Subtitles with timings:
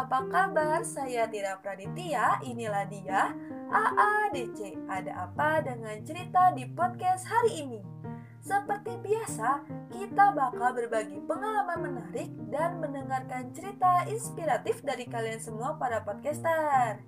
[0.00, 0.80] apa kabar?
[0.80, 3.36] Saya Tira Praditya, inilah dia
[3.68, 4.88] AADC.
[4.88, 7.80] Ada apa dengan cerita di podcast hari ini?
[8.40, 9.60] Seperti biasa,
[9.92, 17.04] kita bakal berbagi pengalaman menarik dan mendengarkan cerita inspiratif dari kalian semua para podcaster.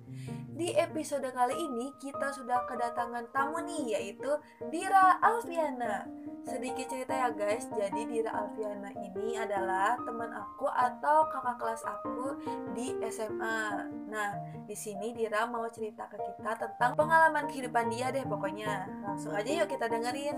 [0.53, 4.37] Di episode kali ini kita sudah kedatangan tamu nih yaitu
[4.69, 6.05] Dira Alfiana.
[6.43, 12.35] Sedikit cerita ya guys, jadi Dira Alfiana ini adalah teman aku atau kakak kelas aku
[12.75, 13.87] di SMA.
[14.11, 14.29] Nah,
[14.67, 18.91] di sini Dira mau cerita ke kita tentang pengalaman kehidupan dia deh pokoknya.
[19.07, 20.35] Langsung aja yuk kita dengerin.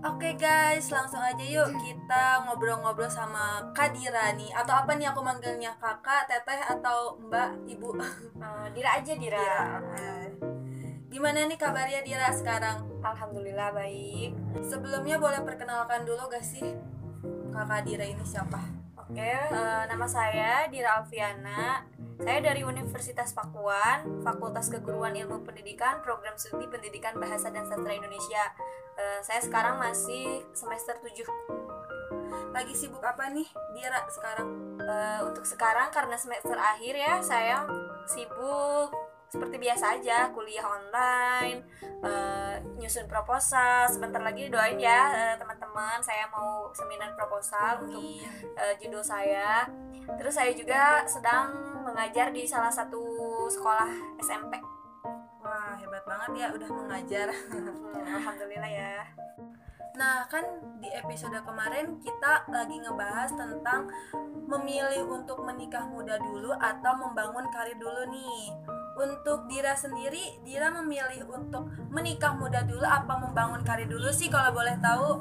[0.00, 5.20] Oke guys, langsung aja yuk kita ngobrol-ngobrol sama Kak Dira nih Atau apa nih aku
[5.20, 7.92] manggilnya kakak, teteh, atau mbak, ibu
[8.36, 9.36] Uh, Dira aja Dira.
[9.40, 10.25] Dira oke.
[11.16, 12.84] Gimana nih kabarnya Dira sekarang?
[13.00, 14.36] Alhamdulillah baik.
[14.60, 16.76] Sebelumnya boleh perkenalkan dulu gak sih
[17.56, 18.60] kakak Dira ini siapa?
[19.00, 21.88] Oke, eh, nama saya Dira Alfiana.
[22.20, 28.52] Saya dari Universitas Pakuan, Fakultas Keguruan Ilmu Pendidikan, Program Studi Pendidikan Bahasa dan Sastra Indonesia.
[29.00, 31.32] Eh, saya sekarang masih semester 7.
[32.52, 34.76] Lagi sibuk apa nih Dira sekarang?
[34.84, 37.64] Eh, untuk sekarang karena semester akhir ya, saya
[38.04, 41.60] sibuk seperti biasa aja, kuliah online,
[42.02, 43.90] eh, nyusun proposal.
[43.90, 48.02] Sebentar lagi doain ya eh, teman-teman, saya mau seminar proposal untuk
[48.54, 49.66] eh, judul saya.
[50.06, 51.50] Terus saya juga sedang
[51.82, 53.02] mengajar di salah satu
[53.50, 53.90] sekolah
[54.22, 54.62] SMP.
[55.42, 59.02] Wah hebat banget ya udah mengajar Hmm, Alhamdulillah ya.
[59.96, 60.44] Nah kan
[60.78, 63.88] di episode kemarin kita lagi ngebahas tentang
[64.46, 68.54] memilih untuk menikah muda dulu atau membangun karir dulu nih
[68.96, 74.56] Untuk Dira sendiri, Dira memilih untuk menikah muda dulu apa membangun karir dulu sih kalau
[74.56, 75.20] boleh tahu?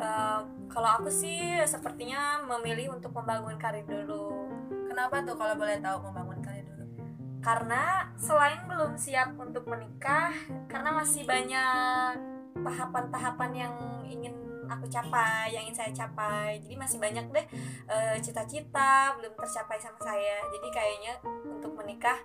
[0.00, 4.48] Eh, kalau aku sih sepertinya memilih untuk membangun karir dulu.
[4.88, 6.86] Kenapa tuh kalau boleh tahu membangun karir dulu?
[7.40, 10.32] Karena selain belum siap untuk menikah,
[10.68, 12.20] karena masih banyak
[12.60, 13.74] tahapan-tahapan yang
[14.04, 14.36] ingin
[14.68, 16.60] aku capai, yang ingin saya capai.
[16.62, 17.46] Jadi masih banyak deh
[17.90, 20.36] eh, cita-cita belum tercapai sama saya.
[20.52, 21.12] Jadi kayaknya
[21.48, 22.16] untuk menikah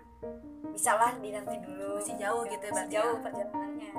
[0.75, 2.03] bisalah dinanti dulu.
[2.03, 3.23] Masih jauh gitu ya Masih berarti jauh ya?
[3.23, 3.91] perjalanannya.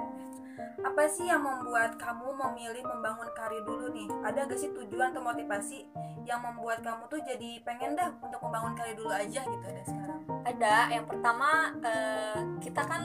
[0.84, 4.08] Apa sih yang membuat kamu memilih membangun karir dulu nih?
[4.22, 5.88] Ada gak sih tujuan atau motivasi
[6.28, 10.20] yang membuat kamu tuh jadi pengen dah untuk membangun karir dulu aja gitu ada sekarang?
[10.46, 13.02] Ada yang pertama eh, kita kan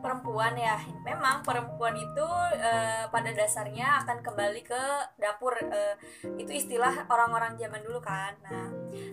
[0.00, 0.78] perempuan ya.
[1.04, 4.82] Memang perempuan itu eh, pada dasarnya akan kembali ke
[5.18, 5.94] dapur eh,
[6.38, 8.34] itu istilah orang-orang zaman dulu kan.
[8.46, 8.68] Nah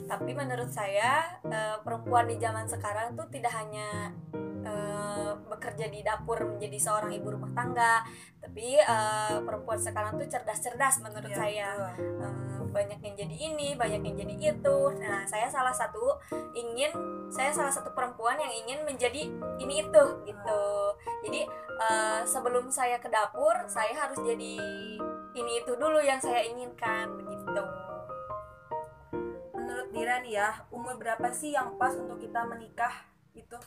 [0.05, 4.13] tapi menurut saya eh, perempuan di zaman sekarang tuh tidak hanya
[4.65, 8.01] eh, bekerja di dapur menjadi seorang ibu rumah tangga.
[8.41, 11.69] Tapi eh, perempuan sekarang tuh cerdas-cerdas menurut Iya, saya.
[11.95, 14.77] Eh, banyak yang jadi ini banyak yang jadi itu.
[14.99, 16.19] Nah saya salah satu
[16.51, 16.91] ingin
[17.31, 19.31] saya salah satu perempuan yang ingin menjadi
[19.63, 20.65] ini itu gitu.
[21.23, 21.41] Jadi
[21.79, 24.59] eh, sebelum saya ke dapur saya harus jadi
[25.35, 27.63] ini itu dulu yang saya inginkan begitu.
[29.51, 33.14] Menurut Dira nih ya, umur berapa sih yang pas untuk kita menikah
[33.45, 33.57] itu?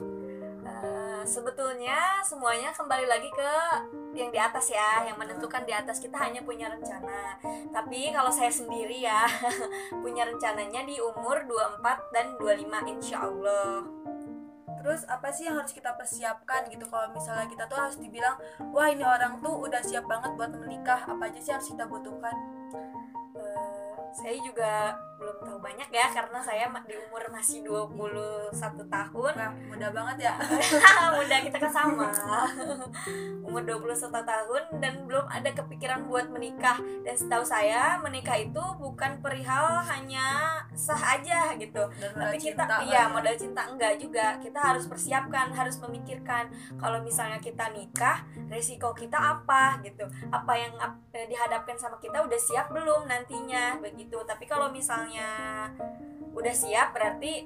[0.66, 3.52] Eh, sebetulnya semuanya kembali lagi ke
[4.18, 6.02] yang di atas ya yang menentukan di atas.
[6.02, 7.38] Kita hanya punya rencana.
[7.70, 9.24] Tapi kalau saya sendiri ya
[10.04, 13.86] punya rencananya di umur 24 dan 25 insya Allah
[14.78, 16.86] Terus apa sih yang harus kita persiapkan gitu?
[16.86, 18.38] Kalau misalnya kita tuh harus dibilang
[18.70, 21.02] wah ini orang tuh udah siap banget buat menikah.
[21.04, 22.32] Apa aja sih harus kita butuhkan?
[23.36, 28.54] Eh, saya juga belum tahu banyak ya karena saya di umur masih 21
[28.86, 29.32] tahun.
[29.34, 30.34] Wah mudah banget ya.
[31.18, 32.06] mudah kita kan sama.
[33.42, 36.78] Umur 21 tahun dan belum ada kepikiran buat menikah.
[37.02, 41.82] Dan setahu saya menikah itu bukan perihal hanya sah aja gitu.
[41.98, 43.18] Dan tapi kita cinta iya kan.
[43.18, 44.38] modal cinta enggak juga.
[44.38, 46.46] Kita harus persiapkan harus memikirkan
[46.78, 50.06] kalau misalnya kita nikah resiko kita apa gitu.
[50.30, 54.22] Apa yang ap- dihadapkan sama kita udah siap belum nantinya begitu.
[54.22, 55.07] Tapi kalau misalnya
[56.34, 57.42] udah siap berarti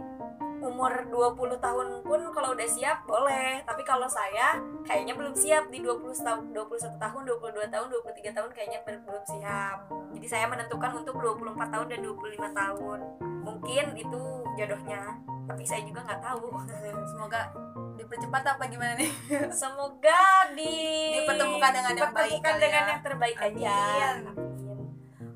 [0.63, 5.83] umur 20 tahun pun kalau udah siap boleh tapi kalau saya kayaknya belum siap di
[5.83, 11.03] 20 tahun 21 tahun 22 tahun 23 tahun kayaknya bel- belum siap jadi saya menentukan
[11.03, 12.99] untuk 24 tahun dan 25 tahun
[13.43, 14.23] mungkin itu
[14.55, 15.19] jodohnya
[15.51, 16.47] tapi saya juga nggak tahu
[17.13, 17.51] Semoga
[17.99, 19.11] dipercepat apa gimana nih?
[19.53, 20.73] semoga di
[21.23, 22.91] Dipertemukan dengan yang baik dengan ya.
[22.95, 23.77] yang terbaik aja.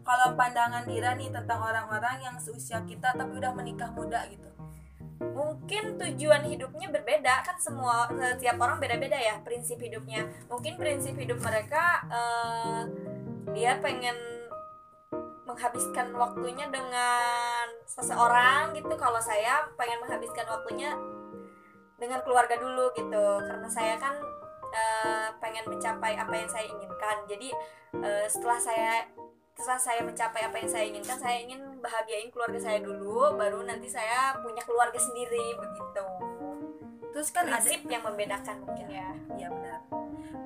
[0.07, 4.47] Kalau pandangan Dira nih tentang orang-orang yang seusia kita tapi udah menikah muda gitu.
[5.17, 8.05] mungkin tujuan hidupnya berbeda kan semua
[8.37, 10.29] setiap orang beda-beda ya prinsip hidupnya.
[10.49, 12.81] Mungkin prinsip hidup mereka eh,
[13.57, 14.17] dia pengen
[15.49, 18.93] menghabiskan waktunya dengan seseorang gitu.
[19.01, 20.93] Kalau saya pengen menghabiskan waktunya
[21.97, 23.41] dengan keluarga dulu gitu.
[23.41, 24.21] Karena saya kan
[24.77, 27.25] uh, pengen mencapai apa yang saya inginkan.
[27.25, 27.49] Jadi
[27.97, 28.93] uh, setelah saya
[29.57, 33.89] setelah saya mencapai apa yang saya inginkan saya ingin bahagiain keluarga saya dulu baru nanti
[33.89, 36.05] saya punya keluarga sendiri begitu.
[37.17, 38.85] Terus kan prinsip ada, yang membedakan mungkin.
[38.93, 39.81] Ya iya benar.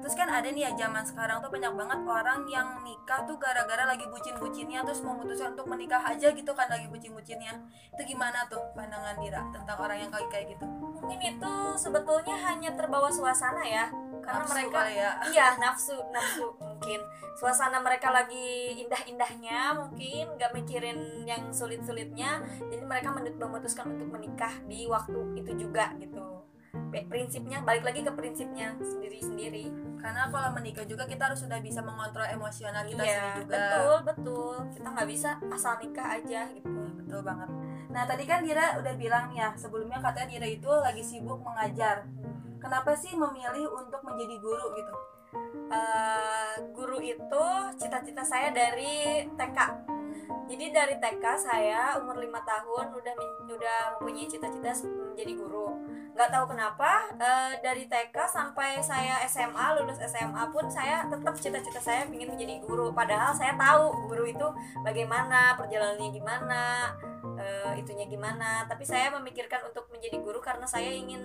[0.00, 3.82] Terus kan ada nih ya zaman sekarang tuh banyak banget orang yang nikah tuh gara-gara
[3.82, 7.58] lagi bucin-bucinnya terus memutuskan untuk menikah aja gitu kan lagi bucin-bucinnya.
[7.90, 10.66] Itu gimana tuh pandangan Dira tentang orang yang kayak kayak gitu?
[11.02, 13.90] Mungkin itu sebetulnya hanya terbawa suasana ya
[14.22, 15.10] karena nafsu mereka ya.
[15.34, 16.46] iya nafsu nafsu
[16.80, 17.04] mungkin
[17.36, 22.40] suasana mereka lagi indah-indahnya mungkin nggak mikirin yang sulit-sulitnya
[22.72, 26.40] jadi mereka memutuskan untuk menikah di waktu itu juga gitu.
[26.90, 29.68] Prinsipnya balik lagi ke prinsipnya sendiri-sendiri.
[30.00, 33.52] Karena kalau menikah juga kita harus sudah bisa mengontrol emosional kita iya, sendiri juga.
[33.52, 34.56] betul betul.
[34.72, 36.80] Kita nggak bisa asal nikah aja gitu.
[36.96, 37.50] Betul banget.
[37.92, 42.08] Nah tadi kan Dira udah bilang ya sebelumnya katanya Dira itu lagi sibuk mengajar.
[42.56, 44.94] Kenapa sih memilih untuk menjadi guru gitu?
[45.70, 45.89] Uh,
[47.00, 47.44] itu
[47.80, 49.58] cita-cita saya dari TK
[50.50, 53.14] jadi dari TK saya umur 5 tahun udah
[53.54, 55.78] udah mempunyai cita-cita menjadi guru.
[56.10, 61.78] Nggak tahu kenapa uh, dari TK sampai saya SMA lulus SMA pun saya tetap cita-cita
[61.78, 62.90] saya ingin menjadi guru.
[62.90, 64.46] Padahal saya tahu guru itu
[64.82, 66.62] bagaimana perjalanannya gimana
[67.38, 68.66] uh, itunya gimana.
[68.66, 71.22] Tapi saya memikirkan untuk menjadi guru karena saya ingin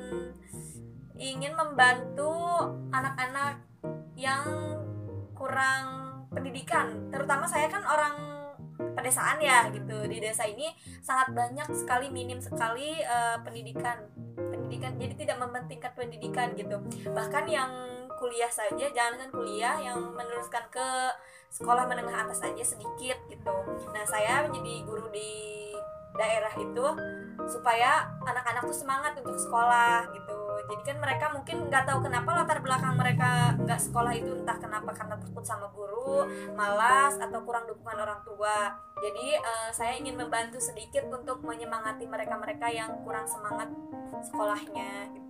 [1.18, 2.30] ingin membantu
[2.94, 3.57] anak-anak
[4.13, 4.45] yang
[5.35, 5.85] kurang
[6.31, 7.11] pendidikan.
[7.11, 8.15] Terutama saya kan orang
[8.95, 10.07] pedesaan ya gitu.
[10.07, 10.71] Di desa ini
[11.03, 14.07] sangat banyak sekali minim sekali uh, pendidikan.
[14.35, 16.79] Pendidikan jadi tidak mementingkan pendidikan gitu.
[17.11, 17.71] Bahkan yang
[18.15, 20.87] kuliah saja jangan kan kuliah yang meneruskan ke
[21.51, 23.55] sekolah menengah atas saja sedikit gitu.
[23.91, 25.55] Nah saya menjadi guru di
[26.15, 26.85] daerah itu
[27.45, 30.25] supaya anak-anak tuh semangat untuk sekolah gitu
[30.65, 34.89] jadi kan mereka mungkin nggak tahu kenapa latar belakang mereka nggak sekolah itu entah kenapa
[34.94, 36.25] karena takut sama guru
[36.57, 38.73] malas atau kurang dukungan orang tua.
[39.01, 43.69] Jadi uh, saya ingin membantu sedikit untuk menyemangati mereka-mereka yang kurang semangat
[44.25, 45.12] sekolahnya.
[45.13, 45.25] Gitu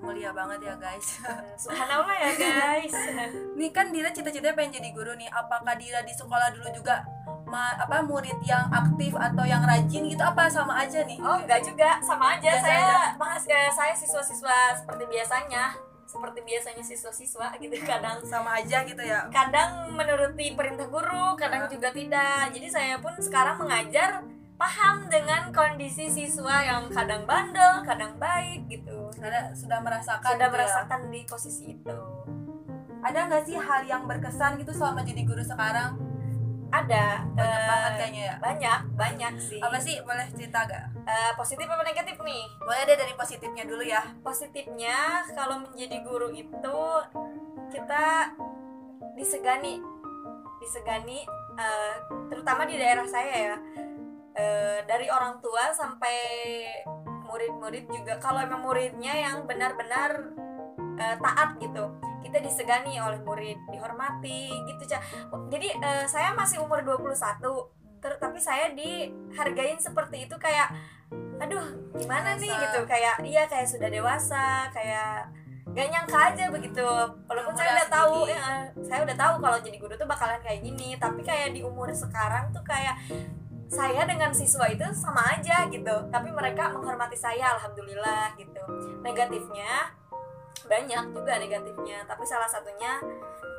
[0.00, 1.20] mulia banget ya guys.
[1.60, 2.94] Subhanallah ya guys.
[3.54, 5.28] Nih kan Dira cita-citanya pengen jadi guru nih.
[5.28, 7.04] Apakah Dira di sekolah dulu juga
[7.50, 11.18] ma apa murid yang aktif atau yang rajin gitu apa sama aja nih?
[11.18, 11.98] Oh enggak juga.
[11.98, 12.62] Sama aja.
[12.62, 15.74] Saya mas ya, saya siswa-siswa seperti biasanya.
[16.06, 18.22] Seperti biasanya siswa-siswa gitu kadang.
[18.22, 19.26] Sama aja gitu ya?
[19.34, 22.54] Kadang menuruti perintah guru kadang juga tidak.
[22.54, 24.22] Jadi saya pun sekarang mengajar
[24.54, 29.10] paham dengan kondisi siswa yang kadang bandel kadang baik gitu.
[29.18, 30.54] Karena sudah merasakan sudah gitu ya?
[30.54, 31.10] merasakan ya?
[31.10, 31.98] di posisi itu.
[33.00, 36.09] Ada nggak sih hal yang berkesan gitu selama jadi guru sekarang
[36.70, 38.34] ada banyak uh, banget kayaknya ya.
[38.38, 39.60] banyak banyak sih.
[39.60, 42.44] Apa sih boleh cerita gak uh, positif apa negatif nih?
[42.62, 44.02] Boleh deh dari positifnya dulu ya.
[44.22, 46.80] Positifnya kalau menjadi guru itu
[47.74, 48.34] kita
[49.18, 49.82] disegani.
[50.62, 51.26] Disegani
[51.58, 51.94] uh,
[52.30, 53.56] terutama di daerah saya ya.
[54.30, 56.16] Uh, dari orang tua sampai
[57.26, 58.18] murid-murid juga.
[58.22, 60.34] Kalau emang muridnya yang benar-benar
[60.98, 65.02] uh, taat gitu kita disegani oleh murid dihormati gitu cak
[65.52, 67.10] jadi uh, saya masih umur 21
[68.00, 70.72] ter tapi saya dihargain seperti itu kayak
[71.40, 71.64] aduh
[71.96, 72.48] gimana nih?
[72.48, 75.28] Gitu kayak iya kayak sudah dewasa kayak
[75.70, 76.86] gak nyangka aja begitu.
[77.28, 78.40] Walaupun saya udah tahu ya,
[78.82, 82.50] saya udah tahu kalau jadi guru tuh bakalan kayak gini tapi kayak di umur sekarang
[82.50, 82.96] tuh kayak
[83.70, 85.94] saya dengan siswa itu sama aja gitu.
[86.10, 88.64] Tapi mereka menghormati saya alhamdulillah gitu.
[89.04, 89.99] Negatifnya
[90.70, 92.06] banyak juga negatifnya.
[92.06, 93.02] Tapi salah satunya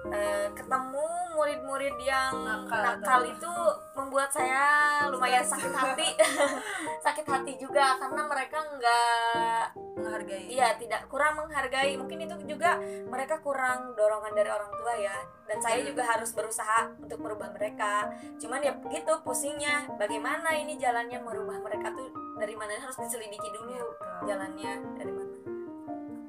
[0.09, 3.53] eh, ketemu murid-murid yang nakal, nakal itu
[3.97, 4.63] membuat saya
[5.11, 6.09] lumayan sakit hati.
[7.05, 9.65] Sakit hati juga karena mereka nggak
[9.97, 10.45] menghargai.
[10.53, 11.97] Iya tidak kurang menghargai.
[11.97, 12.77] Mungkin itu juga
[13.09, 15.17] mereka kurang dorongan dari orang tua ya.
[15.49, 18.13] Dan saya juga harus berusaha untuk merubah mereka.
[18.37, 19.89] Cuman ya begitu pusingnya.
[19.97, 22.13] Bagaimana ini jalannya merubah mereka tuh?
[22.37, 23.85] Dari mana harus diselidiki dulu ya,
[24.25, 25.30] jalannya dari mana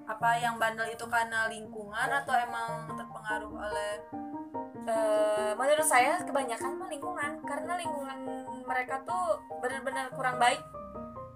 [0.07, 3.93] apa yang bandel itu karena lingkungan atau emang terpengaruh oleh
[4.87, 7.33] uh, menurut saya kebanyakan mah lingkungan.
[7.47, 8.19] Karena lingkungan
[8.67, 10.63] mereka tuh benar-benar kurang baik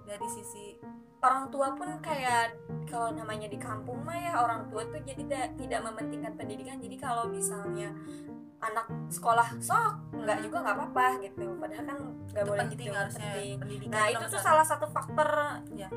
[0.07, 0.79] dari sisi
[1.27, 2.55] orang tua pun kayak
[2.87, 6.79] kalau namanya di kampung mah ya orang tua tuh jadi tidak tidak mementingkan pendidikan.
[6.79, 7.91] Jadi kalau misalnya
[8.57, 11.47] anak sekolah sok nggak juga nggak apa-apa gitu.
[11.59, 11.99] Padahal kan
[12.35, 13.31] nggak boleh penting gitu harusnya
[13.63, 13.91] penting.
[13.91, 15.91] nah itu tuh salah satu faktor ya.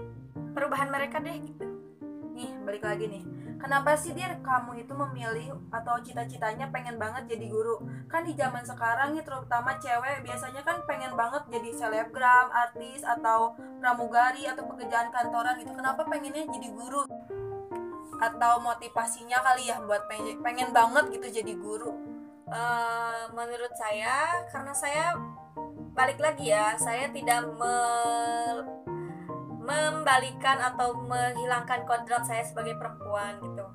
[0.50, 1.79] perubahan mereka deh gitu
[2.40, 3.24] nih balik lagi nih.
[3.60, 7.84] Kenapa sih dir kamu itu memilih atau cita-citanya pengen banget jadi guru?
[8.08, 13.60] Kan di zaman sekarang nih terutama cewek biasanya kan pengen banget jadi selebgram artis atau
[13.84, 15.76] pramugari atau pekerjaan kantoran gitu.
[15.76, 17.04] Kenapa pengennya jadi guru?
[18.24, 21.92] Atau motivasinya kali ya buat pengen, pengen banget gitu jadi guru?
[22.50, 25.14] Uh, menurut saya karena saya
[25.94, 27.76] balik lagi ya saya tidak me
[29.70, 33.66] membalikan atau menghilangkan kodrat saya sebagai perempuan gitu.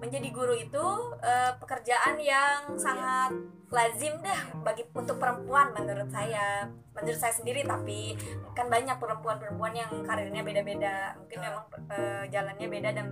[0.00, 0.84] Menjadi guru itu
[1.20, 3.36] uh, pekerjaan yang sangat
[3.68, 6.68] lazim dah bagi untuk perempuan menurut saya.
[6.96, 8.16] Menurut saya sendiri tapi
[8.56, 11.12] kan banyak perempuan-perempuan yang karirnya beda-beda.
[11.20, 13.06] Mungkin memang uh, jalannya beda dan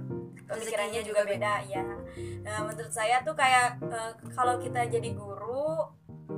[0.49, 1.53] pemikirannya juga beda.
[1.69, 1.85] ya
[2.43, 5.81] nah menurut saya tuh kayak uh, kalau kita jadi guru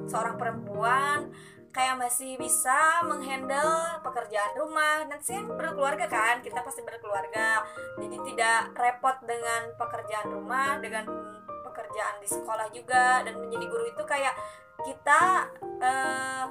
[0.07, 1.33] seorang perempuan
[1.75, 7.67] kayak masih bisa menghandle pekerjaan rumah nanti saya berkeluarga kan kita pasti berkeluarga.
[7.99, 11.03] Jadi tidak repot dengan pekerjaan rumah dengan
[11.67, 13.27] pekerjaan di sekolah juga.
[13.27, 14.39] Dan menjadi guru itu kayak
[14.87, 15.51] kita
[15.83, 16.47] uh,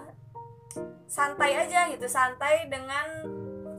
[1.07, 3.23] santai aja gitu santai dengan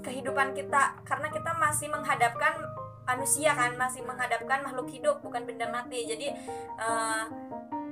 [0.00, 0.96] kehidupan kita.
[1.04, 2.56] Karena kita masih menghadapkan
[3.04, 6.08] manusia kan masih menghadapkan makhluk hidup bukan benda mati.
[6.08, 6.32] Jadi
[6.80, 7.28] uh,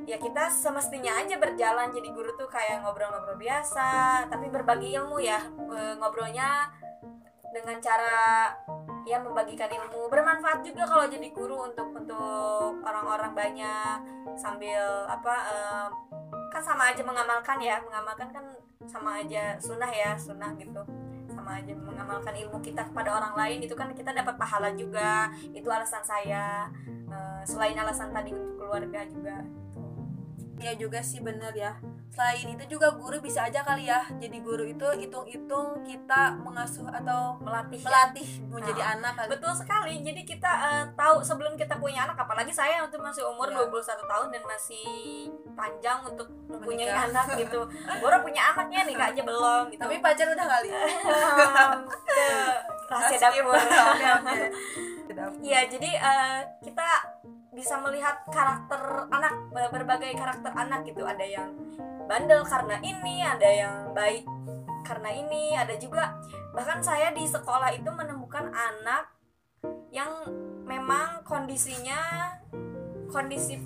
[0.07, 1.95] ya kita semestinya aja berjalan.
[1.95, 5.41] Jadi guru tuh kayak ngobrol-ngobrol biasa tapi berbagi ilmu ya.
[5.71, 6.71] E, ngobrolnya
[7.53, 8.51] dengan cara
[9.05, 10.09] ya membagikan ilmu.
[10.09, 13.97] Bermanfaat juga kalau jadi guru untuk untuk orang-orang banyak.
[14.35, 15.91] Sambil apa um,
[16.49, 17.79] kan sama aja mengamalkan ya.
[17.85, 18.45] Mengamalkan kan
[18.89, 20.83] sama aja sunnah ya sunnah gitu.
[21.33, 25.31] Sama aja mengamalkan ilmu kita kepada orang lain itu kan kita dapat pahala juga.
[25.53, 26.69] Itu alasan saya.
[27.13, 29.45] Uh, selain alasan tadi untuk keluarga juga
[30.63, 31.75] ya juga sih bener ya
[32.13, 37.41] selain itu juga guru bisa aja kali ya jadi guru itu hitung-hitung kita mengasuh atau
[37.41, 37.89] melatih ya.
[37.89, 38.53] melatih ya?
[38.53, 39.29] menjadi nah, anak kali.
[39.33, 43.49] betul sekali jadi kita uh, tahu sebelum kita punya anak apalagi saya untuk masih umur
[43.49, 43.65] ya.
[43.65, 44.87] 21 tahun dan masih
[45.57, 47.65] panjang untuk mempunyai anak gitu
[48.05, 49.81] baru punya anaknya nih kak aja belum gitu.
[49.81, 50.69] tapi pacar udah kali
[52.93, 53.57] rahasia dapur
[55.45, 56.89] Iya, jadi uh, kita
[57.53, 58.81] bisa melihat karakter
[59.13, 61.05] anak berbagai karakter anak gitu.
[61.05, 61.53] Ada yang
[62.09, 64.25] bandel karena ini ada yang baik
[64.83, 66.17] karena ini ada juga
[66.51, 69.09] bahkan saya di sekolah itu menemukan anak
[69.95, 70.11] yang
[70.67, 72.33] memang kondisinya
[73.13, 73.61] kondisi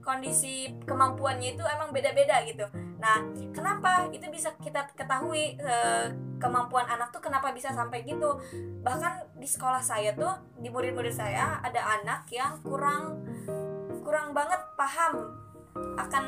[0.00, 2.64] kondisi kemampuannya itu emang beda-beda gitu.
[2.96, 3.20] Nah,
[3.52, 4.08] kenapa?
[4.08, 5.74] Itu bisa kita ketahui e,
[6.38, 8.38] kemampuan anak tuh kenapa bisa sampai gitu?
[8.82, 13.22] Bahkan di sekolah saya tuh di murid-murid saya ada anak yang kurang
[14.02, 15.36] kurang banget paham
[15.98, 16.24] akan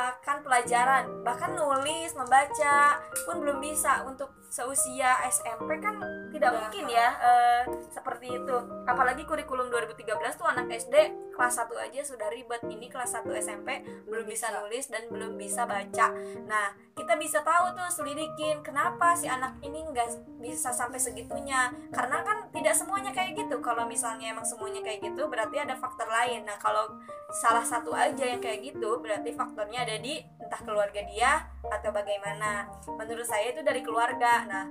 [0.00, 1.04] akan pelajaran.
[1.26, 6.00] Bahkan nulis membaca pun belum bisa untuk seusia SMP kan
[6.34, 8.56] tidak mungkin ya uh, seperti itu.
[8.88, 10.94] Apalagi kurikulum 2013 tuh anak SD
[11.40, 12.60] kelas 1 aja sudah ribet.
[12.68, 14.52] Ini kelas 1 SMP belum bisa.
[14.52, 16.12] nulis dan belum bisa baca.
[16.44, 21.72] Nah kita bisa tahu tuh selidikin kenapa si anak ini nggak bisa sampai segitunya.
[21.94, 23.62] Karena kan tidak semuanya kayak gitu.
[23.62, 26.44] Kalau misalnya emang semuanya kayak gitu berarti ada faktor lain.
[26.44, 26.98] Nah kalau
[27.30, 32.68] salah satu aja yang kayak gitu berarti faktornya ada di entah keluarga dia atau bagaimana.
[32.98, 34.44] Menurut saya itu dari keluarga.
[34.50, 34.64] Nah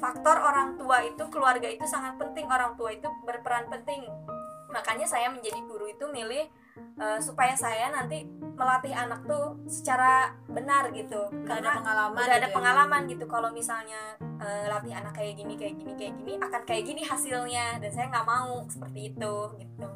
[0.00, 2.48] faktor orang tua itu keluarga itu sangat penting.
[2.48, 4.08] Orang tua itu berperan penting
[4.68, 6.44] makanya saya menjadi guru itu milih
[7.00, 11.30] uh, supaya saya nanti melatih anak tuh secara benar gitu.
[11.30, 12.56] Udah karena ada pengalaman udah ada gitu ya.
[12.56, 13.24] pengalaman gitu.
[13.26, 17.66] Kalau misalnya uh, latih anak kayak gini kayak gini kayak gini akan kayak gini hasilnya.
[17.80, 19.88] Dan saya nggak mau seperti itu gitu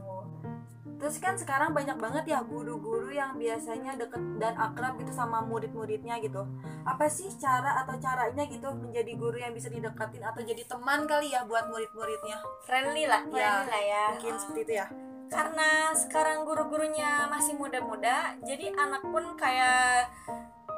[1.02, 6.22] Terus kan sekarang banyak banget ya guru-guru yang biasanya deket dan akrab gitu sama murid-muridnya
[6.22, 6.46] gitu.
[6.86, 11.34] Apa sih cara atau caranya gitu menjadi guru yang bisa didekatin atau jadi teman kali
[11.34, 12.38] ya buat murid-muridnya?
[12.62, 14.04] Friendly lah, ya, friendly lah ya.
[14.14, 14.86] Mungkin seperti itu ya.
[15.26, 20.06] Karena sekarang guru-gurunya masih muda-muda, jadi anak pun kayak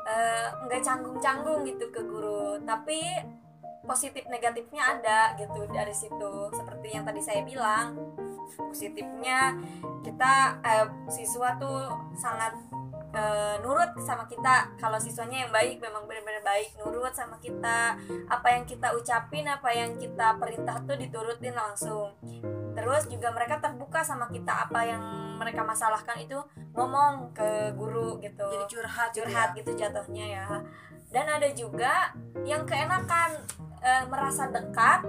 [0.08, 2.56] eh, nggak uh, canggung-canggung gitu ke guru.
[2.64, 3.12] Tapi
[3.84, 6.48] positif negatifnya ada gitu dari situ.
[6.56, 7.92] Seperti yang tadi saya bilang
[8.56, 9.56] positifnya.
[10.04, 12.54] Kita eh, siswa tuh sangat
[13.14, 14.74] eh, nurut sama kita.
[14.76, 17.96] Kalau siswanya yang baik memang benar-benar baik nurut sama kita.
[18.28, 22.14] Apa yang kita ucapin apa yang kita perintah tuh diturutin langsung.
[22.74, 24.68] Terus juga mereka terbuka sama kita.
[24.68, 25.02] Apa yang
[25.38, 26.38] mereka masalahkan itu
[26.74, 28.44] ngomong ke guru gitu.
[28.50, 29.56] Jadi curhat gitu curhat ya.
[29.62, 30.46] gitu jatuhnya ya.
[31.14, 32.10] Dan ada juga
[32.42, 33.46] yang keenakan
[33.78, 35.06] e, merasa dekat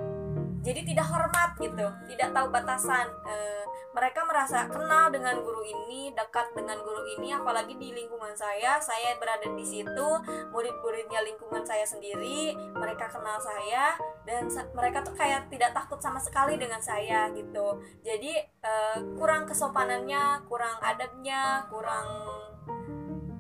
[0.66, 3.06] jadi tidak hormat gitu tidak tahu batasan.
[3.30, 8.82] Eh, mereka merasa kenal dengan guru ini dekat dengan guru ini apalagi di lingkungan saya.
[8.82, 10.10] Saya berada di situ
[10.50, 13.94] murid-muridnya lingkungan saya sendiri mereka kenal saya
[14.26, 17.80] dan sa- mereka tuh kayak tidak takut sama sekali dengan saya gitu.
[18.02, 22.08] Jadi eh, kurang kesopanannya kurang adabnya kurang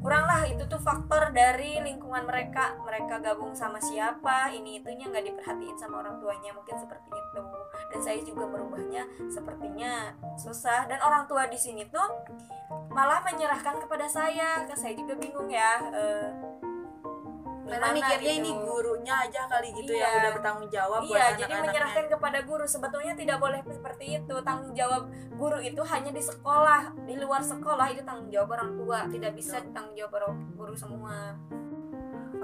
[0.05, 2.77] kurang lah itu tuh faktor dari lingkungan mereka.
[2.85, 7.41] Mereka gabung sama siapa ini itunya nggak diperhatiin sama orang tuanya mungkin seperti itu.
[7.89, 10.85] Dan saya juga merubahnya sepertinya susah.
[10.85, 12.05] Dan orang tua di sini tuh
[12.93, 16.29] malah menyerahkan kepada saya kan saya juga bingung ya eh,
[17.65, 18.41] karena mikirnya gitu.
[18.45, 20.01] ini gurunya aja kali gitu Iya.
[20.05, 22.65] yang udah bertanggung jawab buat Iya, jadi menyerahkan kepada guru.
[22.65, 24.35] Sebetulnya tidak boleh seperti itu.
[24.45, 25.01] Tanggung jawab
[25.33, 28.99] guru itu hanya di sekolah, di luar sekolah itu tanggung jawab orang tua.
[29.09, 31.33] Tidak bisa tanggung jawab orang guru semua.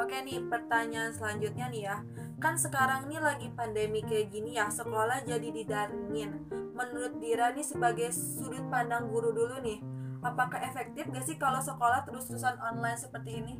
[0.01, 1.98] Oke nih, pertanyaan selanjutnya nih ya.
[2.42, 6.50] Kan sekarang nih lagi pandemi kayak gini ya, sekolah jadi didaringin.
[6.74, 9.78] Menurut Dira nih sebagai sudut pandang guru dulu nih,
[10.25, 13.54] apakah efektif gak sih kalau sekolah terus-terusan online seperti ini?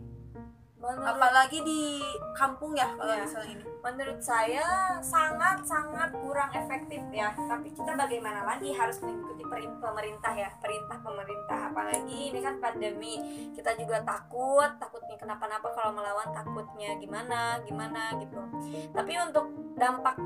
[0.82, 2.02] Menurut, Apalagi di
[2.34, 3.22] kampung ya kalau Iya.
[3.24, 3.64] misalnya ini.
[3.82, 4.66] menurut saya
[5.02, 7.30] sangat sangat kurang efektif ya.
[7.38, 11.60] Tapi kita bagaimana lagi harus mengikuti perintah pemerintah ya, perintah pemerintah.
[11.70, 13.14] Apalagi ini kan pandemi,
[13.54, 18.42] kita juga takut, takutnya kenapa-napa kalau melawan takutnya gimana, gimana gitu.
[18.90, 20.18] Tapi untuk dampak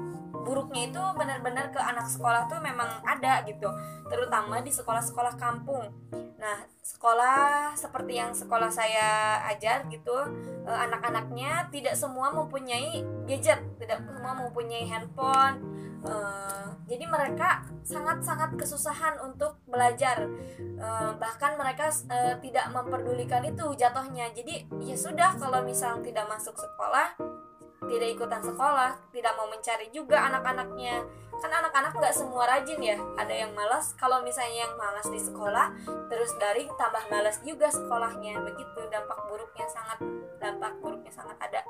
[0.46, 3.68] buruknya itu benar-benar ke anak sekolah tuh memang ada gitu,
[4.06, 5.90] terutama di sekolah-sekolah kampung.
[6.38, 10.14] Nah, sekolah seperti yang sekolah saya ajar gitu,
[10.70, 15.58] eh, anak-anaknya tidak semua mempunyai gadget, tidak semua mempunyai handphone.
[16.06, 20.30] Eh, jadi mereka sangat-sangat kesusahan untuk belajar.
[20.62, 24.30] Eh, bahkan mereka eh, tidak memperdulikan itu jatuhnya.
[24.30, 27.18] Jadi ya sudah kalau misal tidak masuk sekolah,
[27.84, 31.04] tidak ikutan sekolah, tidak mau mencari juga anak-anaknya.
[31.36, 32.98] Kan anak-anak nggak semua rajin ya.
[33.20, 33.92] Ada yang malas.
[34.00, 35.76] Kalau misalnya yang malas di sekolah,
[36.08, 38.40] terus daring tambah malas juga sekolahnya.
[38.42, 40.00] Begitu dampak buruknya sangat
[40.40, 41.62] dampak buruknya sangat ada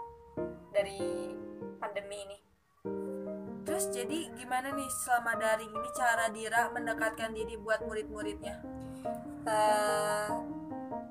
[0.70, 1.34] dari
[1.82, 2.38] pandemi ini.
[3.66, 8.62] Terus jadi gimana nih selama daring ini cara Dira mendekatkan diri buat murid-muridnya?
[9.46, 10.30] Eh,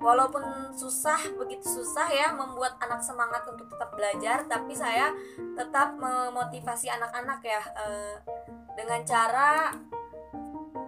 [0.04, 0.44] walaupun
[0.76, 5.16] susah begitu susah ya membuat anak semangat untuk tetap belajar tapi saya
[5.56, 8.14] tetap memotivasi anak-anak ya eh,
[8.76, 9.72] dengan cara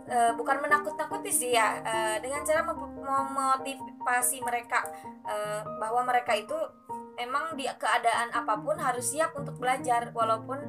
[0.04, 4.84] eh, bukan menakut-nakuti sih ya eh, dengan cara mem- memotivasi mereka
[5.24, 6.56] eh, bahwa mereka itu
[7.16, 10.60] emang di keadaan apa pun harus siap untuk belajar walaupun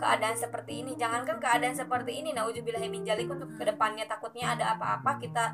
[0.00, 0.96] keadaan seperti ini.
[0.96, 5.44] Jangankan keadaan seperti ini nauzubillah min dzalik untuk ke depannya takutnya ada apa-apa kita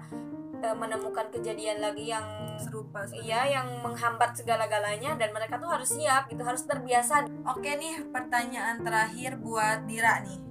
[0.62, 2.24] eh, menemukan kejadian lagi yang
[2.56, 3.04] Serupa.
[3.12, 8.82] iya yang menghambat segala-galanya dan mereka tuh harus siap gitu harus terbiasa Oke nih, pertanyaan
[8.82, 10.42] terakhir buat Dira nih.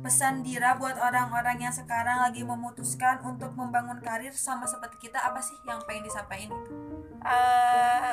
[0.00, 5.44] Pesan Dira buat orang-orang yang sekarang lagi memutuskan untuk membangun karir sama seperti kita apa
[5.44, 6.58] sih yang pengen disampaikan itu?
[7.20, 8.12] Eh,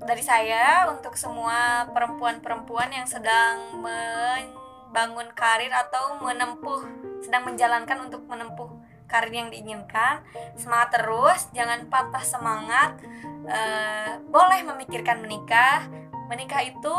[0.00, 6.88] dari saya untuk semua perempuan-perempuan yang sedang membangun karir atau menempuh
[7.20, 8.71] sedang menjalankan untuk menempuh
[9.12, 10.24] karir yang diinginkan.
[10.56, 12.96] Semangat terus jangan patah semangat.
[13.44, 15.84] Eh, boleh memikirkan menikah.
[16.32, 16.96] Menikah itu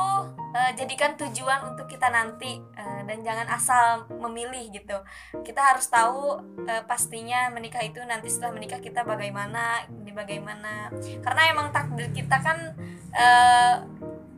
[0.54, 4.97] eh, jadikan tujuan untuk kita nanti Eh, dan jangan asal memilih gitu.
[5.43, 10.91] Kita harus tahu eh, pastinya menikah itu nanti setelah menikah kita bagaimana ini bagaimana.
[11.23, 12.76] Karena emang takdir kita kan
[13.15, 13.76] eh,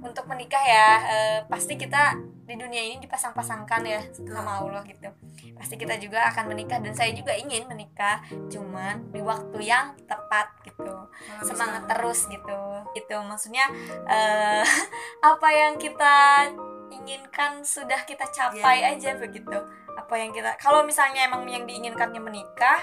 [0.06, 2.18] untuk menikah ya eh, pasti kita
[2.56, 5.12] di dunia ini dipasang-pasangkan ya sama Allah gitu.
[5.54, 10.56] Pasti kita juga akan menikah dan saya juga ingin menikah cuman di waktu yang tepat
[10.64, 10.96] gitu.
[11.42, 12.60] Semangat terus gitu.
[12.94, 13.68] Gitu maksudnya
[14.06, 14.64] eh,
[15.36, 16.48] apa yang kita
[16.88, 19.60] inginkan sudah kita capai aja begitu.
[19.92, 22.80] Apa yang kita kalau misalnya emang yang diinginkannya menikah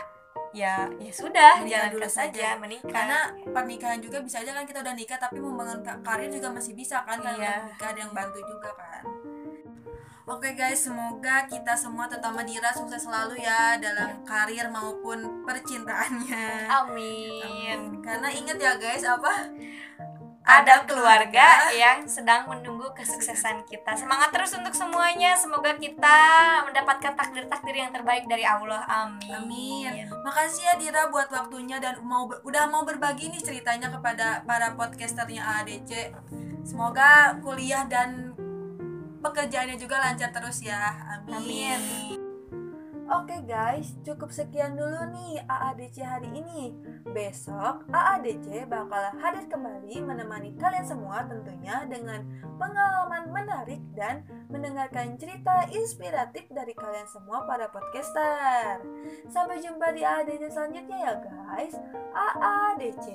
[0.52, 2.48] ya ya sudah Menikah jalankan dulu saja.
[2.60, 2.92] menikah.
[2.92, 6.76] Karena pernikahan juga bisa aja kan kita udah nikah tapi membangun ka- karir juga masih
[6.76, 7.72] bisa kan karena Iya.
[7.72, 9.00] nikah ada yang bantu juga kan.
[10.22, 16.70] Oke guys, semoga kita semua terutama Dira sukses selalu ya dalam karir maupun percintaannya.
[16.70, 19.50] amin Karena ingat ya guys, apa?
[20.42, 23.94] ada keluarga yang sedang menunggu kesuksesan kita.
[23.94, 25.38] Semangat terus untuk semuanya.
[25.38, 26.18] Semoga kita
[26.66, 28.82] mendapatkan takdir-takdir yang terbaik dari Allah.
[28.90, 29.30] Amin.
[29.30, 30.10] Amin.
[30.10, 35.62] Makasih ya Dira buat waktunya dan mau udah mau berbagi nih ceritanya kepada para podcasternya
[35.62, 36.10] ADC.
[36.66, 38.31] Semoga kuliah dan
[39.22, 40.92] pekerjaannya juga lancar terus ya.
[41.22, 41.78] Amin.
[41.78, 42.22] Amin.
[43.12, 46.72] Oke guys, cukup sekian dulu nih AADC hari ini.
[47.12, 52.24] Besok AADC bakal hadir kembali menemani kalian semua tentunya dengan
[52.56, 58.80] pengalaman menarik dan mendengarkan cerita inspiratif dari kalian semua para podcaster.
[59.28, 61.76] Sampai jumpa di AADC selanjutnya ya guys.
[62.16, 63.06] AADC.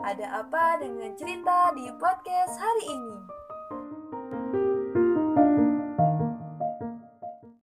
[0.00, 3.21] Ada apa dengan cerita di podcast hari ini?